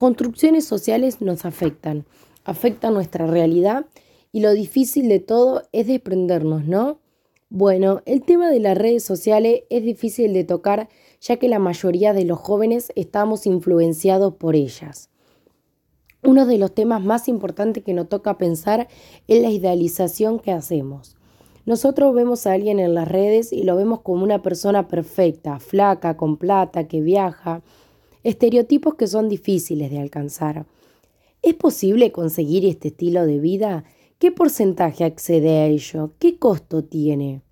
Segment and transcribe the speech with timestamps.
[0.00, 2.06] construcciones sociales nos afectan,
[2.44, 3.84] afectan nuestra realidad
[4.32, 7.00] y lo difícil de todo es desprendernos, ¿no?
[7.50, 10.88] Bueno, el tema de las redes sociales es difícil de tocar
[11.20, 15.10] ya que la mayoría de los jóvenes estamos influenciados por ellas.
[16.22, 18.88] Uno de los temas más importantes que nos toca pensar
[19.28, 21.18] es la idealización que hacemos.
[21.66, 26.16] Nosotros vemos a alguien en las redes y lo vemos como una persona perfecta, flaca,
[26.16, 27.60] con plata, que viaja,
[28.22, 30.66] estereotipos que son difíciles de alcanzar.
[31.42, 33.84] ¿Es posible conseguir este estilo de vida?
[34.18, 36.12] ¿Qué porcentaje accede a ello?
[36.18, 37.42] ¿Qué costo tiene?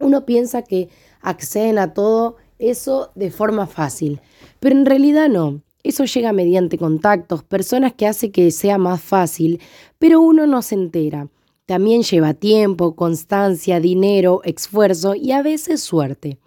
[0.00, 0.88] Uno piensa que
[1.20, 4.20] acceden a todo eso de forma fácil,
[4.60, 5.62] pero en realidad no.
[5.82, 9.60] Eso llega mediante contactos, personas que hace que sea más fácil,
[9.98, 11.28] pero uno no se entera.
[11.66, 16.38] También lleva tiempo, constancia, dinero, esfuerzo y a veces suerte.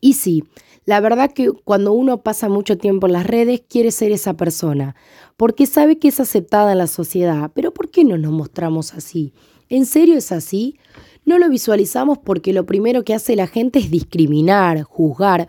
[0.00, 0.44] Y sí,
[0.84, 4.96] la verdad que cuando uno pasa mucho tiempo en las redes quiere ser esa persona,
[5.36, 9.34] porque sabe que es aceptada en la sociedad, pero ¿por qué no nos mostramos así?
[9.68, 10.78] ¿En serio es así?
[11.24, 15.48] No lo visualizamos porque lo primero que hace la gente es discriminar, juzgar,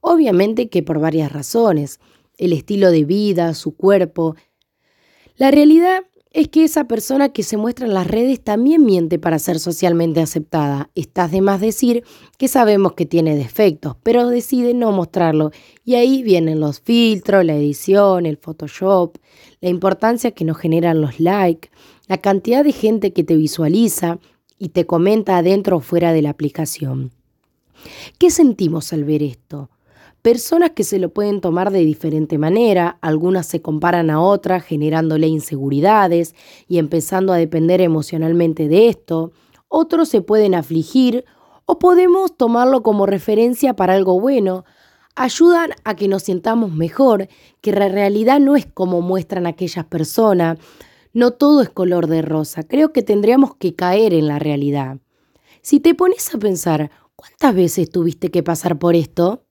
[0.00, 2.00] obviamente que por varias razones,
[2.36, 4.34] el estilo de vida, su cuerpo.
[5.36, 9.40] La realidad es que esa persona que se muestra en las redes también miente para
[9.40, 10.88] ser socialmente aceptada.
[10.94, 12.04] Estás de más decir
[12.38, 15.50] que sabemos que tiene defectos, pero decide no mostrarlo.
[15.84, 19.18] Y ahí vienen los filtros, la edición, el Photoshop,
[19.60, 21.70] la importancia que nos generan los likes,
[22.06, 24.20] la cantidad de gente que te visualiza
[24.56, 27.10] y te comenta adentro o fuera de la aplicación.
[28.18, 29.70] ¿Qué sentimos al ver esto?
[30.22, 35.26] Personas que se lo pueden tomar de diferente manera, algunas se comparan a otras generándole
[35.28, 36.34] inseguridades
[36.68, 39.32] y empezando a depender emocionalmente de esto,
[39.68, 41.24] otros se pueden afligir
[41.64, 44.66] o podemos tomarlo como referencia para algo bueno,
[45.16, 47.28] ayudan a que nos sintamos mejor,
[47.62, 50.58] que la realidad no es como muestran aquellas personas,
[51.14, 54.98] no todo es color de rosa, creo que tendríamos que caer en la realidad.
[55.62, 59.44] Si te pones a pensar, ¿cuántas veces tuviste que pasar por esto?